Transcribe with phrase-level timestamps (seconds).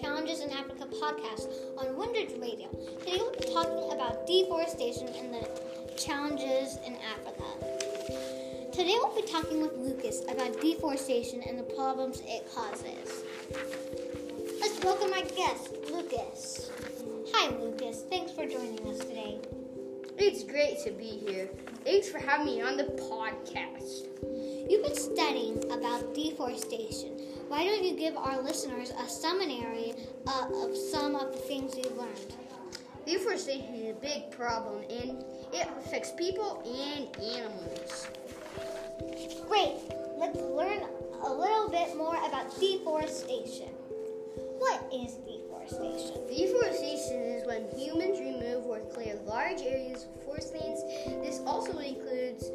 [0.00, 2.68] Challenges in Africa podcast on Windridge Radio.
[2.98, 5.48] Today we'll be talking about deforestation and the
[5.96, 7.44] challenges in Africa.
[8.72, 13.22] Today we'll be talking with Lucas about deforestation and the problems it causes.
[14.60, 16.70] Let's welcome our guest, Lucas.
[17.32, 18.02] Hi, Lucas.
[18.10, 19.38] Thanks for joining us today.
[20.16, 21.50] It's great to be here.
[21.84, 24.06] Thanks for having me on the podcast.
[24.70, 27.18] You've been studying about deforestation.
[27.48, 29.94] Why don't you give our listeners a summary
[30.26, 32.34] uh, of some of the things you've learned?
[33.04, 38.08] Deforestation is a big problem and it affects people and animals.
[39.48, 39.76] Great!
[40.16, 40.80] Let's learn
[41.22, 43.68] a little bit more about deforestation.
[44.58, 46.26] What is deforestation?
[46.28, 46.53] Deforestation
[49.54, 50.82] large areas of forest lands.
[51.22, 52.50] This also includes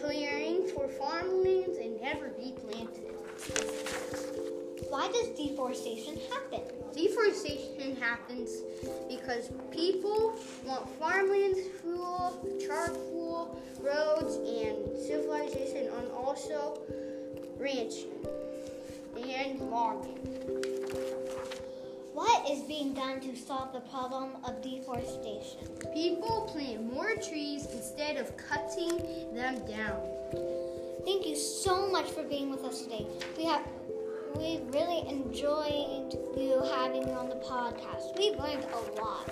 [0.00, 3.10] clearing for farmlands and never replanted.
[4.88, 6.62] Why does deforestation happen?
[6.94, 8.50] Deforestation happens
[9.08, 16.78] because people want farmlands fuel, charcoal, roads, and civilization, and also
[17.58, 18.12] ranching
[19.16, 20.18] and logging.
[22.12, 25.33] What is being done to solve the problem of deforestation?
[26.14, 28.98] People plant more trees instead of cutting
[29.34, 30.00] them down.
[31.04, 33.04] Thank you so much for being with us today.
[33.36, 33.66] We have
[34.36, 38.16] we really enjoyed you having you on the podcast.
[38.16, 39.28] We've learned a lot.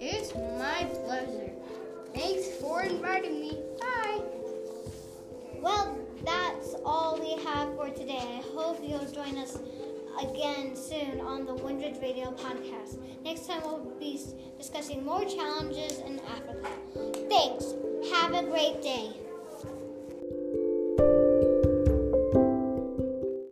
[0.00, 1.50] It's my pleasure.
[2.14, 3.58] Thanks for inviting me.
[3.80, 4.20] Bye.
[5.60, 8.38] Well, that's all we have for today.
[8.38, 9.58] I hope you'll join us
[10.22, 12.98] again soon on the Windridge Radio podcast.
[13.24, 14.20] Next time we'll be
[14.58, 16.68] discussing more challenges in Africa.
[17.28, 17.74] Thanks.
[18.12, 19.12] Have a great day.